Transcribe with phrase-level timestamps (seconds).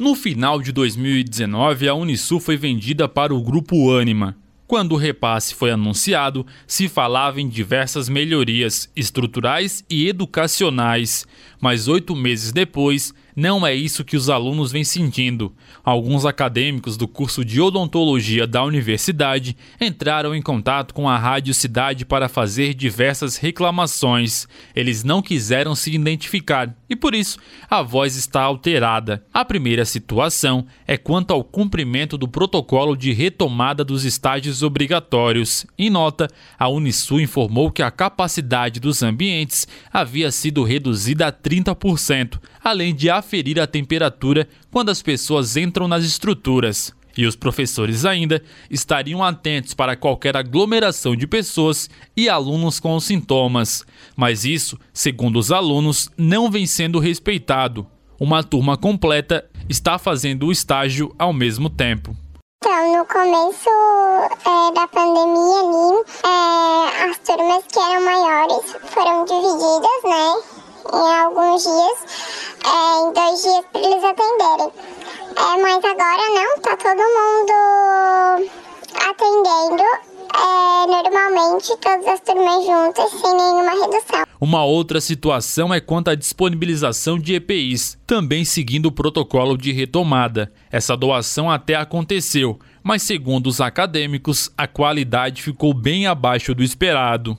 [0.00, 4.34] No final de 2019, a Unisul foi vendida para o Grupo Anima.
[4.66, 11.26] Quando o repasse foi anunciado, se falava em diversas melhorias estruturais e educacionais,
[11.60, 15.54] mas oito meses depois, não é isso que os alunos vêm sentindo.
[15.84, 22.04] Alguns acadêmicos do curso de odontologia da universidade entraram em contato com a Rádio Cidade
[22.04, 24.46] para fazer diversas reclamações.
[24.74, 27.38] Eles não quiseram se identificar e por isso
[27.70, 29.24] a voz está alterada.
[29.32, 35.64] A primeira situação é quanto ao cumprimento do protocolo de retomada dos estágios obrigatórios.
[35.78, 41.49] Em nota, a Unisul informou que a capacidade dos ambientes havia sido reduzida a 30%,
[42.62, 46.94] além de aferir a temperatura quando as pessoas entram nas estruturas.
[47.16, 53.84] E os professores ainda estariam atentos para qualquer aglomeração de pessoas e alunos com sintomas.
[54.16, 57.86] Mas isso, segundo os alunos, não vem sendo respeitado.
[58.18, 62.16] Uma turma completa está fazendo o estágio ao mesmo tempo.
[62.62, 70.02] Então, no começo é, da pandemia ali, é, as turmas que eram maiores foram divididas,
[70.04, 70.59] né?
[70.92, 74.72] Em alguns dias é, em dois dias para eles atenderem.
[75.36, 78.50] É, mas agora não, tá todo mundo
[78.94, 79.82] atendendo
[80.34, 84.24] é, normalmente todas as turmas juntas sem nenhuma redução.
[84.40, 90.52] Uma outra situação é quanto à disponibilização de EPIs, também seguindo o protocolo de retomada.
[90.70, 97.36] Essa doação até aconteceu, mas segundo os acadêmicos, a qualidade ficou bem abaixo do esperado.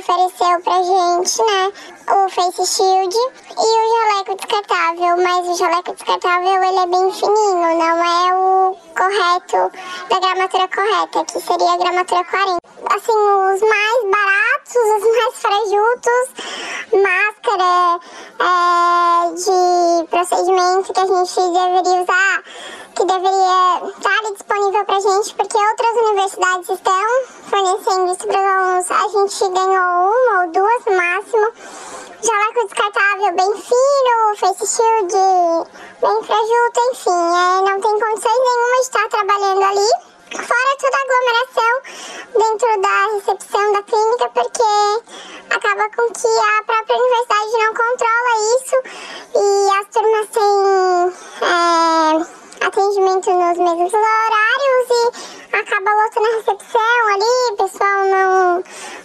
[0.00, 1.72] Ofereceu pra gente, né,
[2.08, 7.78] o Face Shield e o jaleco descartável, mas o jaleco descartável ele é bem fininho,
[7.78, 9.70] não é o correto
[10.08, 12.60] da gramatura correta, que seria a gramatura 40.
[12.90, 16.26] Assim, os mais baratos, os mais frajutos,
[17.02, 18.00] máscara
[18.40, 18.54] é,
[19.34, 22.42] de procedimento que a gente deveria usar,
[23.00, 28.90] que deveria estar disponível pra gente, porque outras universidades estão fornecendo isso para os alunos.
[28.90, 31.48] A gente ganhou uma ou duas no máximo
[32.20, 35.14] jaleco descartável bem fino, face shield
[36.02, 39.90] bem frajuto, enfim, é, não tem condições nenhuma de estar trabalhando ali.
[40.30, 41.74] Fora toda a aglomeração
[42.34, 44.68] dentro da recepção da clínica, porque
[45.48, 48.76] acaba com que a própria universidade não controla isso
[49.34, 50.50] e as turmas têm
[51.42, 52.39] é,
[52.70, 58.64] atendimento nos mesmos horários e acaba lotando a recepção ali, o pessoal não,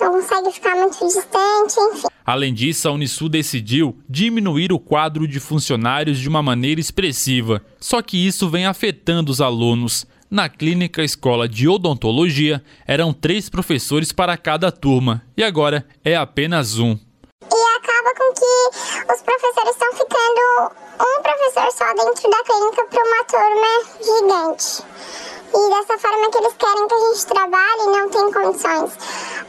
[0.00, 2.06] não consegue ficar muito distante, enfim.
[2.24, 7.62] Além disso, a Unisul decidiu diminuir o quadro de funcionários de uma maneira expressiva.
[7.80, 10.06] Só que isso vem afetando os alunos.
[10.28, 16.78] Na clínica escola de odontologia, eram três professores para cada turma, e agora é apenas
[16.80, 16.98] um.
[17.42, 23.04] E acaba com que os professores estão ficando um professor só dentro da clínica para
[23.04, 23.72] uma turma
[24.02, 24.84] gigante.
[25.54, 28.98] E dessa forma que eles querem que a gente trabalhe, não tem condições.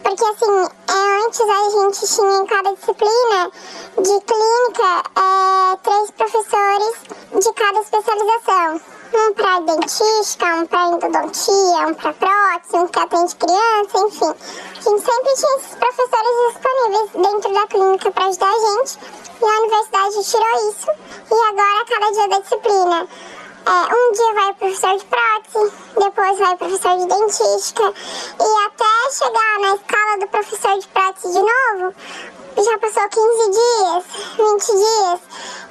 [0.08, 3.52] Porque assim, é, antes a gente tinha em cada disciplina
[3.98, 6.96] de clínica é, três professores
[7.34, 8.82] de cada especialização.
[9.14, 14.30] Um para dentística, um para endodontia, um para prótese, um que atende criança, enfim.
[14.30, 19.00] A gente sempre tinha esses professores disponíveis dentro da clínica para ajudar a gente.
[19.42, 20.88] E a universidade tirou isso.
[21.32, 23.08] E agora, cada dia da disciplina,
[23.68, 27.94] é, um dia vai professor de prótese, depois vai professor de dentística
[28.40, 31.94] e até chegar na escala do professor de prótese de novo,
[32.56, 34.04] já passou 15 dias,
[34.38, 35.20] 20 dias.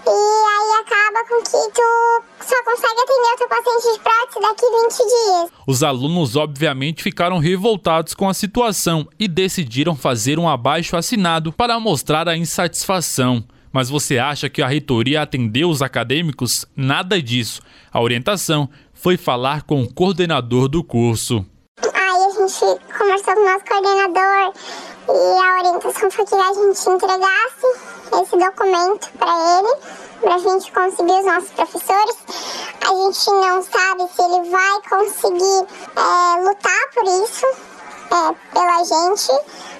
[0.07, 4.67] E aí acaba com que tu só consegue atender o teu paciente de prótese daqui
[4.67, 5.51] 20 dias.
[5.67, 11.81] Os alunos obviamente ficaram revoltados com a situação e decidiram fazer um abaixo assinado para
[11.81, 13.43] mostrar a insatisfação.
[13.77, 16.65] Mas você acha que a reitoria atendeu os acadêmicos?
[16.75, 17.61] Nada disso.
[17.93, 21.45] A orientação foi falar com o coordenador do curso.
[21.83, 24.55] Aí a gente conversou com o nosso coordenador
[25.11, 27.67] e a orientação foi que a gente entregasse
[28.23, 29.75] esse documento para ele,
[30.23, 32.17] para a gente conseguir os nossos professores.
[32.81, 35.67] A gente não sabe se ele vai conseguir
[35.97, 37.45] é, lutar por isso
[38.11, 39.33] é, pela gente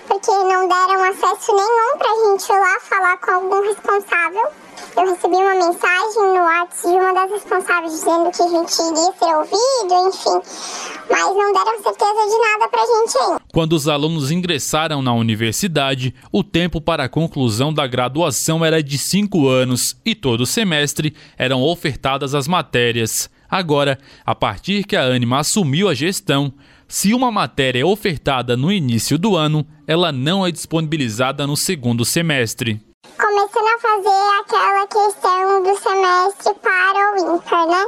[0.07, 4.49] porque não deram acesso nenhum pra gente ir lá falar com algum responsável.
[4.97, 9.13] Eu recebi uma mensagem no WhatsApp de uma das responsáveis dizendo que a gente iria
[9.19, 11.01] ser ouvido, enfim.
[11.11, 13.41] Mas não deram certeza de nada pra gente ainda.
[13.53, 18.99] Quando os alunos ingressaram na universidade, o tempo para a conclusão da graduação era de
[18.99, 23.31] cinco anos e todo semestre eram ofertadas as matérias.
[23.49, 26.53] Agora, a partir que a Anima assumiu a gestão,
[26.89, 32.05] se uma matéria é ofertada no início do ano, ela não é disponibilizada no segundo
[32.05, 32.81] semestre.
[33.19, 37.87] Começando a fazer aquela questão do semestre para ou ímpar, né?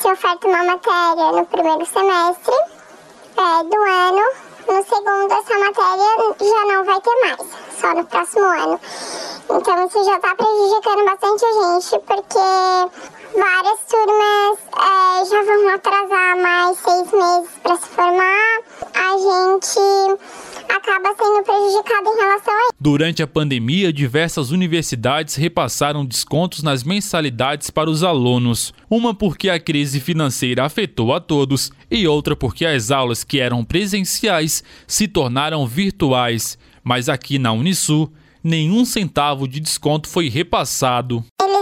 [0.00, 2.54] Se oferta uma matéria no primeiro semestre
[3.36, 4.22] é, do ano,
[4.68, 7.40] no segundo essa matéria já não vai ter mais,
[7.78, 8.80] só no próximo ano.
[9.50, 12.38] Então isso já está prejudicando bastante a gente, porque
[13.34, 14.99] várias turmas é,
[15.74, 18.60] atrasar mais seis meses para se formar.
[18.94, 20.20] A gente
[20.68, 22.74] acaba sendo prejudicado em relação a isso.
[22.78, 28.72] Durante a pandemia, diversas universidades repassaram descontos nas mensalidades para os alunos.
[28.88, 33.64] Uma porque a crise financeira afetou a todos e outra porque as aulas que eram
[33.64, 36.58] presenciais se tornaram virtuais.
[36.82, 38.12] Mas aqui na Unisul,
[38.42, 41.24] nenhum centavo de desconto foi repassado.
[41.42, 41.59] Eles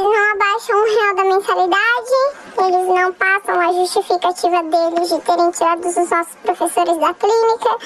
[0.58, 2.10] abaixam o real da mensalidade,
[2.58, 7.76] eles não passam a justificativa deles de terem tirado os nossos professores da clínica,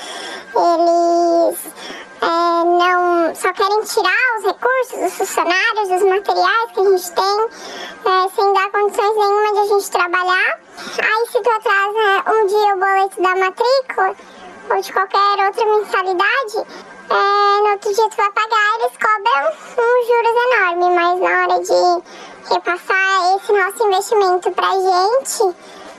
[0.57, 1.59] eles
[2.23, 7.47] é, não só querem tirar os recursos dos funcionários, dos materiais que a gente tem,
[8.07, 10.59] é, sem dar condições nenhuma de a gente trabalhar.
[10.99, 14.17] Aí se tu atrasa um dia o boleto da matrícula
[14.71, 16.67] ou de qualquer outra mensalidade,
[17.11, 21.61] é, no outro dia tu vai pagar, eles cobram um juros enorme, mas na hora
[21.61, 25.57] de repassar esse nosso investimento pra gente,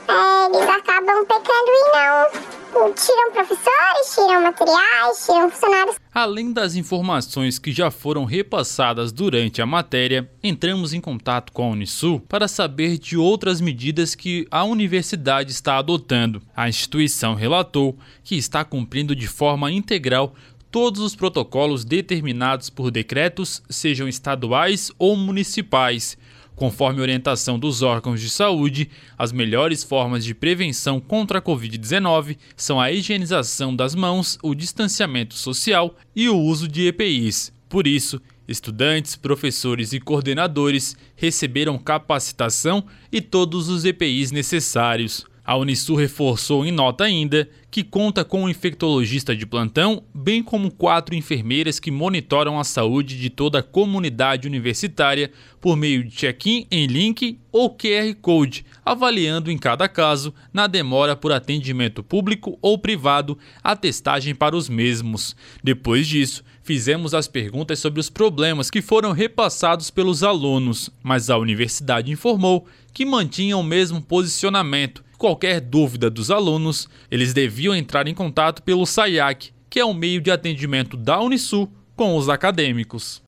[0.08, 5.96] é, eles acabam pecando e não tiram professores, tiram materiais, tiram funcionários.
[6.12, 11.68] Além das informações que já foram repassadas durante a matéria, entramos em contato com a
[11.68, 16.42] Unisul para saber de outras medidas que a universidade está adotando.
[16.54, 20.34] A instituição relatou que está cumprindo de forma integral
[20.70, 26.18] todos os protocolos determinados por decretos, sejam estaduais ou municipais.
[26.56, 32.80] Conforme orientação dos órgãos de saúde, as melhores formas de prevenção contra a Covid-19 são
[32.80, 37.52] a higienização das mãos, o distanciamento social e o uso de EPIs.
[37.68, 45.26] Por isso, estudantes, professores e coordenadores receberam capacitação e todos os EPIs necessários.
[45.46, 50.70] A Unisul reforçou em nota ainda que conta com um infectologista de plantão, bem como
[50.70, 55.30] quatro enfermeiras que monitoram a saúde de toda a comunidade universitária
[55.60, 61.14] por meio de check-in em link ou QR Code, avaliando em cada caso, na demora
[61.14, 65.36] por atendimento público ou privado, a testagem para os mesmos.
[65.62, 71.36] Depois disso, fizemos as perguntas sobre os problemas que foram repassados pelos alunos, mas a
[71.36, 78.12] universidade informou que mantinha o mesmo posicionamento qualquer dúvida dos alunos, eles deviam entrar em
[78.12, 83.22] contato pelo SAIAC, que é um meio de atendimento da Unisul com os acadêmicos.